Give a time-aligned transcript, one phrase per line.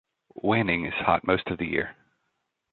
[0.33, 1.95] Wanning is hot most of the year.